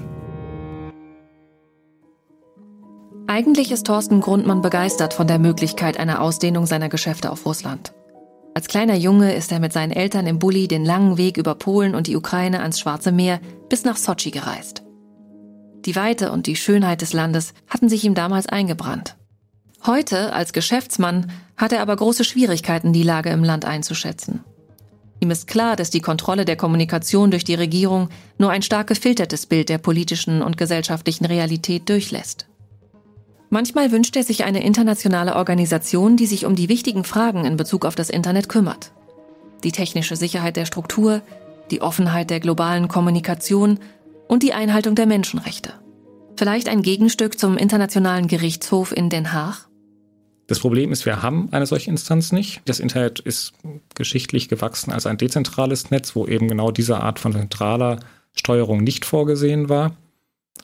[3.29, 7.93] Eigentlich ist Thorsten Grundmann begeistert von der Möglichkeit einer Ausdehnung seiner Geschäfte auf Russland.
[8.55, 11.93] Als kleiner Junge ist er mit seinen Eltern im Bulli den langen Weg über Polen
[11.93, 13.39] und die Ukraine ans Schwarze Meer
[13.69, 14.81] bis nach Sochi gereist.
[15.85, 19.15] Die Weite und die Schönheit des Landes hatten sich ihm damals eingebrannt.
[19.85, 24.43] Heute, als Geschäftsmann, hat er aber große Schwierigkeiten, die Lage im Land einzuschätzen.
[25.19, 29.45] Ihm ist klar, dass die Kontrolle der Kommunikation durch die Regierung nur ein stark gefiltertes
[29.45, 32.48] Bild der politischen und gesellschaftlichen Realität durchlässt.
[33.49, 37.85] Manchmal wünscht er sich eine internationale Organisation, die sich um die wichtigen Fragen in Bezug
[37.85, 38.91] auf das Internet kümmert.
[39.63, 41.21] Die technische Sicherheit der Struktur,
[41.71, 43.79] die Offenheit der globalen Kommunikation
[44.27, 45.73] und die Einhaltung der Menschenrechte.
[46.37, 49.67] Vielleicht ein Gegenstück zum Internationalen Gerichtshof in Den Haag?
[50.47, 52.61] Das Problem ist, wir haben eine solche Instanz nicht.
[52.65, 53.53] Das Internet ist
[53.93, 57.99] geschichtlich gewachsen als ein dezentrales Netz, wo eben genau diese Art von zentraler
[58.33, 59.95] Steuerung nicht vorgesehen war.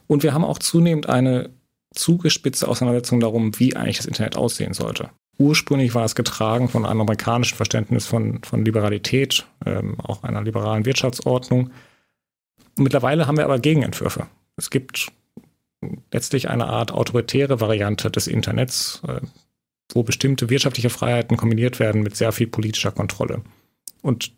[0.08, 1.50] Und wir haben auch zunehmend eine
[1.96, 5.10] zugespitzte Auseinandersetzung darum, wie eigentlich das Internet aussehen sollte.
[5.38, 10.86] Ursprünglich war es getragen von einem amerikanischen Verständnis von, von Liberalität, ähm, auch einer liberalen
[10.86, 11.72] Wirtschaftsordnung.
[12.78, 14.28] Mittlerweile haben wir aber Gegenentwürfe.
[14.56, 15.12] Es gibt
[16.12, 19.20] letztlich eine Art autoritäre Variante des Internets, äh,
[19.92, 23.42] wo bestimmte wirtschaftliche Freiheiten kombiniert werden mit sehr viel politischer Kontrolle.
[24.02, 24.32] Und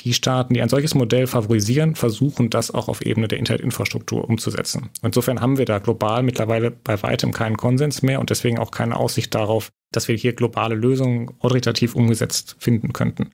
[0.00, 4.90] die Staaten, die ein solches Modell favorisieren, versuchen das auch auf Ebene der Internetinfrastruktur umzusetzen.
[5.02, 8.96] Insofern haben wir da global mittlerweile bei weitem keinen Konsens mehr und deswegen auch keine
[8.96, 13.30] Aussicht darauf, dass wir hier globale Lösungen autoritativ umgesetzt finden könnten.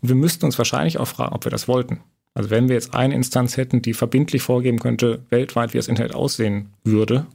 [0.00, 2.00] wir müssten uns wahrscheinlich auch fragen, ob wir das wollten.
[2.34, 6.14] Also wenn wir jetzt eine Instanz hätten, die verbindlich vorgeben könnte, weltweit, wie das Internet
[6.14, 7.26] aussehen würde,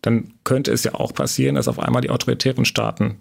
[0.00, 3.18] dann könnte es ja auch passieren, dass auf einmal die autoritären Staaten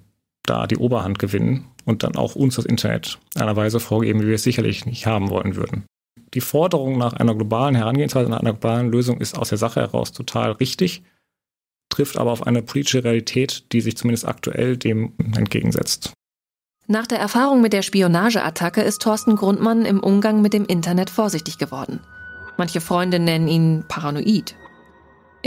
[0.49, 4.35] da die Oberhand gewinnen und dann auch uns das Internet einer Weise vorgeben, wie wir
[4.35, 5.85] es sicherlich nicht haben wollen würden.
[6.33, 10.11] Die Forderung nach einer globalen Herangehensweise, nach einer globalen Lösung ist aus der Sache heraus
[10.11, 11.03] total richtig,
[11.89, 16.13] trifft aber auf eine politische Realität, die sich zumindest aktuell dem entgegensetzt.
[16.87, 21.57] Nach der Erfahrung mit der Spionageattacke ist Thorsten Grundmann im Umgang mit dem Internet vorsichtig
[21.57, 21.99] geworden.
[22.57, 24.55] Manche Freunde nennen ihn paranoid.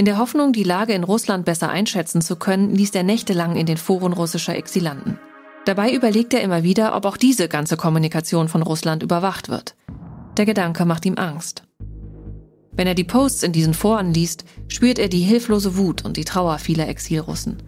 [0.01, 3.67] In der Hoffnung, die Lage in Russland besser einschätzen zu können, liest er nächtelang in
[3.67, 5.19] den Foren russischer Exilanten.
[5.67, 9.77] Dabei überlegt er immer wieder, ob auch diese ganze Kommunikation von Russland überwacht wird.
[10.39, 11.65] Der Gedanke macht ihm Angst.
[12.73, 16.25] Wenn er die Posts in diesen Foren liest, spürt er die hilflose Wut und die
[16.25, 17.63] Trauer vieler Exilrussen.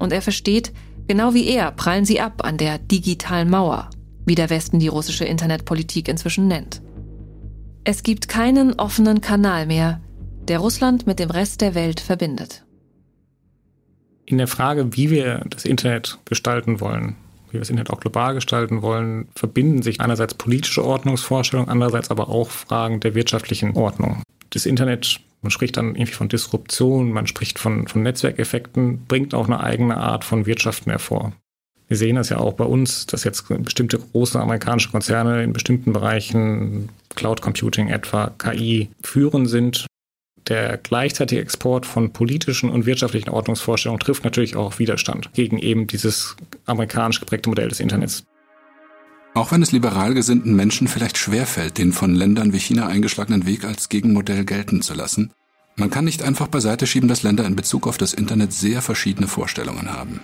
[0.00, 0.72] Und er versteht,
[1.06, 3.88] genau wie er prallen sie ab an der digitalen Mauer,
[4.26, 6.82] wie der Westen die russische Internetpolitik inzwischen nennt.
[7.84, 10.00] Es gibt keinen offenen Kanal mehr,
[10.48, 12.64] der Russland mit dem Rest der Welt verbindet.
[14.24, 17.16] In der Frage, wie wir das Internet gestalten wollen,
[17.48, 22.28] wie wir das Internet auch global gestalten wollen, verbinden sich einerseits politische Ordnungsvorstellungen, andererseits aber
[22.28, 24.22] auch Fragen der wirtschaftlichen Ordnung.
[24.50, 29.46] Das Internet, man spricht dann irgendwie von Disruption, man spricht von, von Netzwerkeffekten, bringt auch
[29.46, 31.32] eine eigene Art von Wirtschaften hervor.
[31.88, 35.94] Wir sehen das ja auch bei uns, dass jetzt bestimmte große amerikanische Konzerne in bestimmten
[35.94, 39.86] Bereichen, Cloud Computing etwa, KI, führend sind.
[40.48, 46.36] Der gleichzeitige Export von politischen und wirtschaftlichen Ordnungsvorstellungen trifft natürlich auch Widerstand gegen eben dieses
[46.64, 48.24] amerikanisch geprägte Modell des Internets.
[49.34, 53.64] Auch wenn es liberal gesinnten Menschen vielleicht schwerfällt, den von Ländern wie China eingeschlagenen Weg
[53.64, 55.32] als Gegenmodell gelten zu lassen,
[55.76, 59.28] man kann nicht einfach beiseite schieben, dass Länder in Bezug auf das Internet sehr verschiedene
[59.28, 60.20] Vorstellungen haben.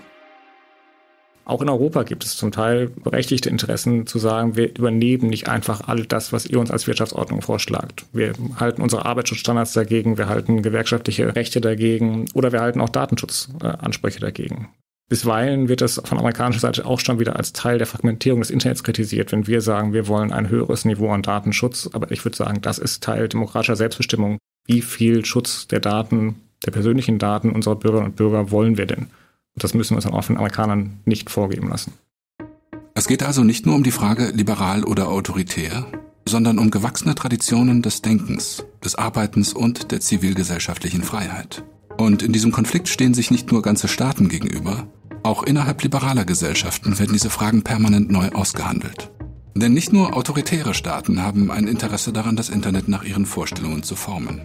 [1.46, 5.88] Auch in Europa gibt es zum Teil berechtigte Interessen zu sagen, wir übernehmen nicht einfach
[5.88, 8.07] all das, was ihr uns als Wirtschaftsordnung vorschlagt.
[8.12, 14.20] Wir halten unsere Arbeitsschutzstandards dagegen, wir halten gewerkschaftliche Rechte dagegen oder wir halten auch Datenschutzansprüche
[14.20, 14.68] dagegen.
[15.11, 18.83] Bisweilen wird das von amerikanischer Seite auch schon wieder als Teil der Fragmentierung des Internets
[18.83, 21.90] kritisiert, wenn wir sagen, wir wollen ein höheres Niveau an Datenschutz.
[21.92, 24.38] Aber ich würde sagen, das ist Teil demokratischer Selbstbestimmung.
[24.66, 29.09] Wie viel Schutz der Daten, der persönlichen Daten unserer Bürgerinnen und Bürger wollen wir denn?
[29.57, 31.93] Das müssen wir uns dann auch von Amerikanern nicht vorgeben lassen.
[32.95, 35.87] Es geht also nicht nur um die Frage liberal oder autoritär,
[36.27, 41.64] sondern um gewachsene Traditionen des Denkens, des Arbeitens und der zivilgesellschaftlichen Freiheit.
[41.97, 44.88] Und in diesem Konflikt stehen sich nicht nur ganze Staaten gegenüber,
[45.23, 49.11] auch innerhalb liberaler Gesellschaften werden diese Fragen permanent neu ausgehandelt.
[49.55, 53.97] Denn nicht nur autoritäre Staaten haben ein Interesse daran, das Internet nach ihren Vorstellungen zu
[53.97, 54.43] formen.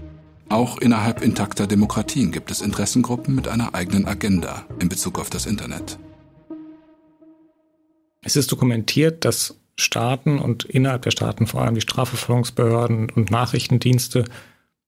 [0.50, 5.46] Auch innerhalb intakter Demokratien gibt es Interessengruppen mit einer eigenen Agenda in Bezug auf das
[5.46, 6.00] Internet.
[8.24, 14.26] Es ist dokumentiert, dass Staaten und innerhalb der Staaten vor allem die Strafverfolgungsbehörden und Nachrichtendienste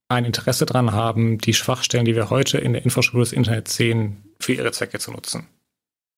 [0.09, 4.23] ein Interesse daran haben, die Schwachstellen, die wir heute in der Infrastruktur des Internets sehen,
[4.39, 5.47] für ihre Zwecke zu nutzen.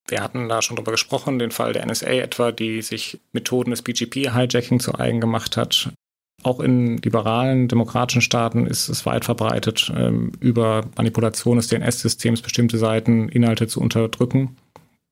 [0.07, 3.83] Wir hatten da schon drüber gesprochen, den Fall der NSA etwa, die sich Methoden des
[3.83, 5.91] BGP-Hijacking zu eigen gemacht hat,
[6.41, 12.77] auch in liberalen, demokratischen Staaten ist es weit verbreitet, ähm, über Manipulation des DNS-Systems bestimmte
[12.77, 14.57] Seiten, Inhalte zu unterdrücken.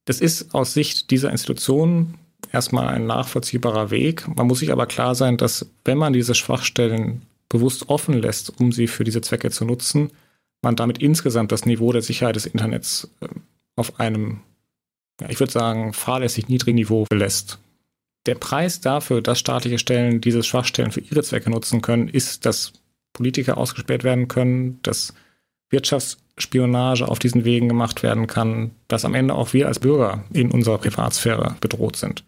[0.06, 2.16] Das ist aus Sicht dieser Institutionen
[2.52, 4.28] erstmal ein nachvollziehbarer Weg.
[4.36, 8.72] Man muss sich aber klar sein, dass wenn man diese Schwachstellen bewusst offen lässt, um
[8.72, 10.12] sie für diese Zwecke zu nutzen,
[10.62, 13.44] man damit insgesamt das Niveau der Sicherheit des Internets ähm,
[13.76, 14.42] auf einem,
[15.28, 17.60] ich würde sagen, fahrlässig niedrigen Niveau belässt.
[18.26, 22.74] Der Preis dafür, dass staatliche Stellen diese Schwachstellen für ihre Zwecke nutzen können, ist, dass
[23.14, 25.14] Politiker ausgespäht werden können, dass
[25.70, 30.52] Wirtschaftsspionage auf diesen Wegen gemacht werden kann, dass am Ende auch wir als Bürger in
[30.52, 32.24] unserer Privatsphäre bedroht sind.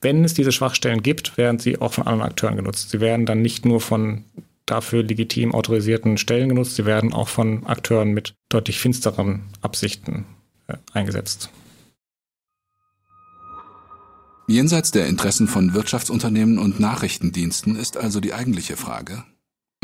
[0.00, 2.90] Wenn es diese Schwachstellen gibt, werden sie auch von anderen Akteuren genutzt.
[2.90, 4.24] Sie werden dann nicht nur von
[4.66, 10.26] dafür legitim autorisierten Stellen genutzt, sie werden auch von Akteuren mit deutlich finsteren Absichten
[10.66, 11.50] äh, eingesetzt.
[14.48, 19.24] Jenseits der Interessen von Wirtschaftsunternehmen und Nachrichtendiensten ist also die eigentliche Frage,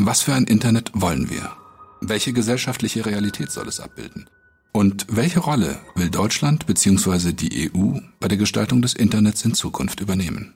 [0.01, 1.51] was für ein Internet wollen wir?
[1.99, 4.29] Welche gesellschaftliche Realität soll es abbilden?
[4.71, 7.33] Und welche Rolle will Deutschland bzw.
[7.33, 10.55] die EU bei der Gestaltung des Internets in Zukunft übernehmen?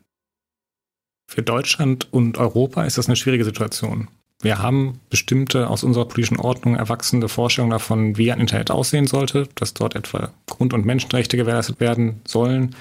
[1.30, 4.08] Für Deutschland und Europa ist das eine schwierige Situation.
[4.42, 9.50] Wir haben bestimmte aus unserer politischen Ordnung erwachsene Vorstellungen davon, wie ein Internet aussehen sollte,
[9.56, 12.74] dass dort etwa Grund- und Menschenrechte gewährleistet werden sollen,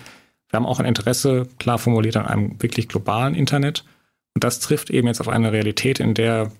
[0.56, 3.84] wir haben auch ein Interesse, klar formuliert, an einem wirklich globalen Internet.
[4.34, 6.50] Und das trifft eben jetzt auf eine Realität, in der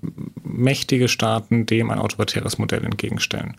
[0.45, 3.57] mächtige Staaten dem ein autoritäres Modell entgegenstellen.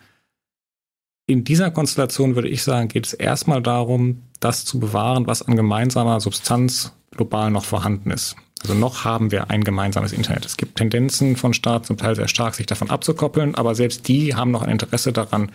[1.26, 5.56] In dieser Konstellation würde ich sagen, geht es erstmal darum, das zu bewahren, was an
[5.56, 8.36] gemeinsamer Substanz global noch vorhanden ist.
[8.62, 10.46] Also noch haben wir ein gemeinsames Internet.
[10.46, 14.36] Es gibt Tendenzen von Staaten zum Teil sehr stark, sich davon abzukoppeln, aber selbst die
[14.36, 15.52] haben noch ein Interesse daran,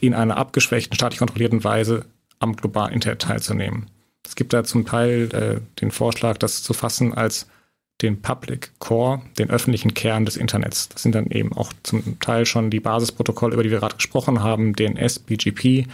[0.00, 2.06] in einer abgeschwächten, staatlich kontrollierten Weise
[2.40, 3.86] am globalen Internet teilzunehmen.
[4.26, 7.46] Es gibt da zum Teil äh, den Vorschlag, das zu fassen als
[8.02, 10.88] den Public Core, den öffentlichen Kern des Internets.
[10.88, 14.42] Das sind dann eben auch zum Teil schon die Basisprotokolle, über die wir gerade gesprochen
[14.42, 15.86] haben, DNS, BGP.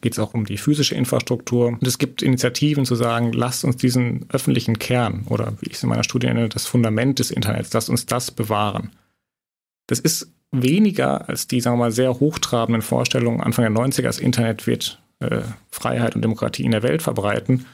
[0.00, 1.68] Geht es auch um die physische Infrastruktur.
[1.68, 5.82] Und es gibt Initiativen zu sagen, lasst uns diesen öffentlichen Kern oder wie ich es
[5.82, 8.90] in meiner Studie nenne, das Fundament des Internets, lasst uns das bewahren.
[9.86, 14.18] Das ist weniger als die, sagen wir mal, sehr hochtrabenden Vorstellungen Anfang der 90er, das
[14.18, 17.66] Internet wird äh, Freiheit und Demokratie in der Welt verbreiten,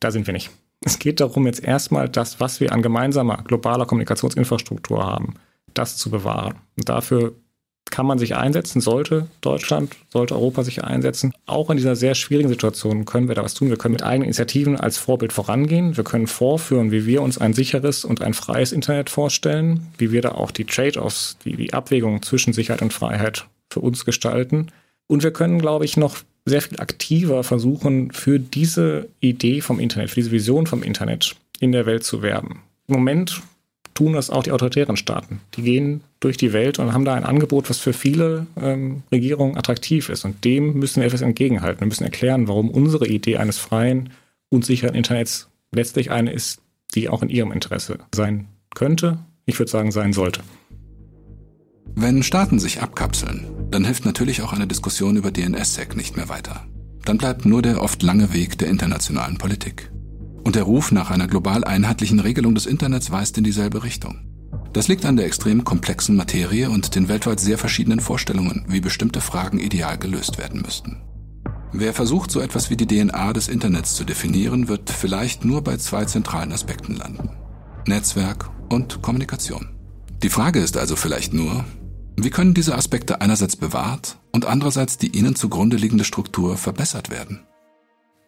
[0.00, 0.50] da sind wir nicht.
[0.80, 5.34] Es geht darum, jetzt erstmal das, was wir an gemeinsamer globaler Kommunikationsinfrastruktur haben,
[5.74, 6.56] das zu bewahren.
[6.76, 7.34] Und dafür
[7.90, 11.32] kann man sich einsetzen, sollte Deutschland, sollte Europa sich einsetzen.
[11.46, 13.68] Auch in dieser sehr schwierigen Situation können wir da was tun.
[13.68, 15.96] Wir können mit eigenen Initiativen als Vorbild vorangehen.
[15.96, 20.20] Wir können vorführen, wie wir uns ein sicheres und ein freies Internet vorstellen, wie wir
[20.20, 24.68] da auch die Trade-offs, die, die Abwägung zwischen Sicherheit und Freiheit für uns gestalten.
[25.06, 26.16] Und wir können, glaube ich, noch
[26.46, 31.72] sehr viel aktiver versuchen, für diese Idee vom Internet, für diese Vision vom Internet in
[31.72, 32.62] der Welt zu werben.
[32.86, 33.42] Im Moment
[33.94, 35.40] tun das auch die autoritären Staaten.
[35.56, 39.56] Die gehen durch die Welt und haben da ein Angebot, was für viele ähm, Regierungen
[39.56, 40.24] attraktiv ist.
[40.24, 41.80] Und dem müssen wir etwas entgegenhalten.
[41.80, 44.10] Wir müssen erklären, warum unsere Idee eines freien
[44.48, 46.60] und sicheren Internets letztlich eine ist,
[46.94, 49.18] die auch in ihrem Interesse sein könnte.
[49.46, 50.40] Ich würde sagen, sein sollte.
[51.98, 56.66] Wenn Staaten sich abkapseln, dann hilft natürlich auch eine Diskussion über DNSSEC nicht mehr weiter.
[57.06, 59.90] Dann bleibt nur der oft lange Weg der internationalen Politik.
[60.44, 64.18] Und der Ruf nach einer global einheitlichen Regelung des Internets weist in dieselbe Richtung.
[64.74, 69.22] Das liegt an der extrem komplexen Materie und den weltweit sehr verschiedenen Vorstellungen, wie bestimmte
[69.22, 70.98] Fragen ideal gelöst werden müssten.
[71.72, 75.78] Wer versucht, so etwas wie die DNA des Internets zu definieren, wird vielleicht nur bei
[75.78, 77.30] zwei zentralen Aspekten landen.
[77.86, 79.70] Netzwerk und Kommunikation.
[80.22, 81.64] Die Frage ist also vielleicht nur,
[82.16, 87.46] wie können diese Aspekte einerseits bewahrt und andererseits die ihnen zugrunde liegende Struktur verbessert werden?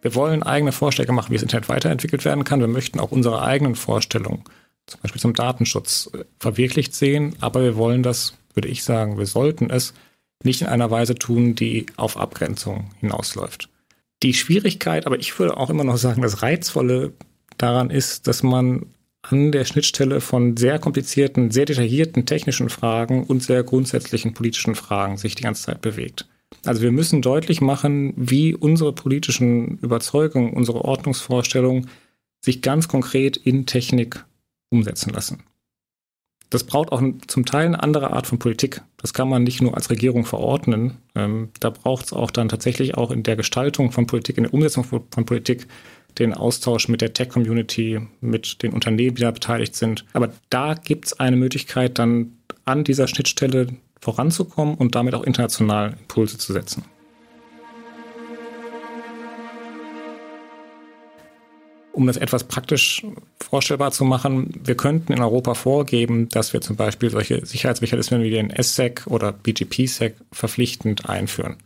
[0.03, 2.61] Wir wollen eigene Vorschläge machen, wie das Internet weiterentwickelt werden kann.
[2.61, 4.45] Wir möchten auch unsere eigenen Vorstellungen,
[4.86, 7.34] zum Beispiel zum Datenschutz, verwirklicht sehen.
[7.41, 9.95] Aber wir wollen das, würde ich sagen, wir sollten es
[10.45, 13.68] nicht in einer Weise tun, die auf Abgrenzung hinausläuft.
[14.22, 17.12] Die Schwierigkeit, aber ich würde auch immer noch sagen, das Reizvolle
[17.57, 18.86] daran ist, dass man
[19.22, 25.16] an der Schnittstelle von sehr komplizierten, sehr detaillierten technischen Fragen und sehr grundsätzlichen politischen Fragen
[25.16, 26.28] sich die ganze Zeit bewegt.
[26.64, 31.88] Also wir müssen deutlich machen, wie unsere politischen Überzeugungen, unsere Ordnungsvorstellungen
[32.40, 34.24] sich ganz konkret in Technik
[34.70, 35.42] umsetzen lassen.
[36.50, 38.80] Das braucht auch zum Teil eine andere Art von Politik.
[38.96, 40.96] Das kann man nicht nur als Regierung verordnen.
[41.14, 44.54] Ähm, da braucht es auch dann tatsächlich auch in der Gestaltung von Politik, in der
[44.54, 45.66] Umsetzung von, von Politik
[46.18, 50.04] den Austausch mit der Tech-Community, mit den Unternehmen, die da beteiligt sind.
[50.12, 53.68] Aber da gibt es eine Möglichkeit, dann an dieser Schnittstelle
[54.00, 56.84] voranzukommen und damit auch international Impulse zu setzen.
[61.92, 63.04] Um das etwas praktisch
[63.40, 68.30] vorstellbar zu machen, wir könnten in Europa vorgeben, dass wir zum Beispiel solche Sicherheitsmechanismen wie
[68.30, 71.56] den SSEC oder BGP-SEC verpflichtend einführen.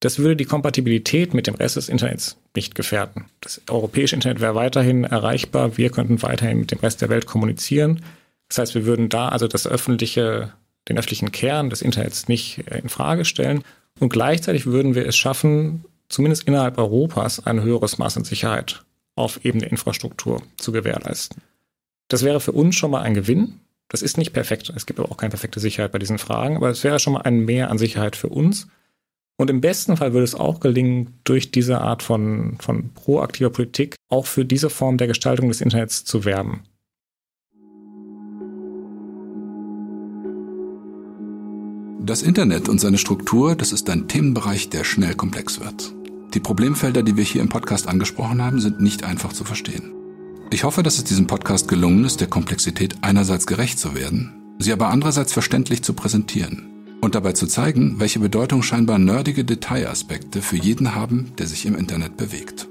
[0.00, 3.26] Das würde die Kompatibilität mit dem Rest des Internets nicht gefährden.
[3.40, 8.04] Das europäische Internet wäre weiterhin erreichbar, wir könnten weiterhin mit dem Rest der Welt kommunizieren.
[8.48, 10.52] Das heißt, wir würden da also das öffentliche
[10.88, 13.62] den öffentlichen Kern des Internets nicht in Frage stellen.
[14.00, 18.84] Und gleichzeitig würden wir es schaffen, zumindest innerhalb Europas ein höheres Maß an Sicherheit
[19.14, 21.42] auf Ebene Infrastruktur zu gewährleisten.
[22.08, 23.60] Das wäre für uns schon mal ein Gewinn.
[23.88, 24.72] Das ist nicht perfekt.
[24.74, 27.22] Es gibt aber auch keine perfekte Sicherheit bei diesen Fragen, aber es wäre schon mal
[27.22, 28.68] ein Mehr an Sicherheit für uns.
[29.40, 33.94] Und im besten Fall würde es auch gelingen, durch diese Art von, von proaktiver Politik
[34.08, 36.64] auch für diese Form der Gestaltung des Internets zu werben.
[42.00, 45.94] Das Internet und seine Struktur, das ist ein Themenbereich, der schnell komplex wird.
[46.34, 49.92] Die Problemfelder, die wir hier im Podcast angesprochen haben, sind nicht einfach zu verstehen.
[50.50, 54.72] Ich hoffe, dass es diesem Podcast gelungen ist, der Komplexität einerseits gerecht zu werden, sie
[54.72, 56.67] aber andererseits verständlich zu präsentieren
[57.00, 61.76] und dabei zu zeigen, welche Bedeutung scheinbar nerdige Detailaspekte für jeden haben, der sich im
[61.76, 62.68] Internet bewegt.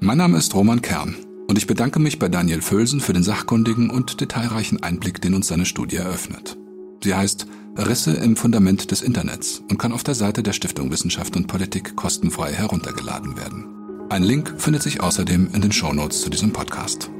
[0.00, 1.16] Mein Name ist Roman Kern
[1.48, 5.48] und ich bedanke mich bei Daniel Völsen für den sachkundigen und detailreichen Einblick, den uns
[5.48, 6.56] seine Studie eröffnet.
[7.02, 7.46] Sie heißt
[7.76, 11.94] Risse im Fundament des Internets und kann auf der Seite der Stiftung Wissenschaft und Politik
[11.96, 13.66] kostenfrei heruntergeladen werden.
[14.08, 17.10] Ein Link findet sich außerdem in den Shownotes zu diesem Podcast.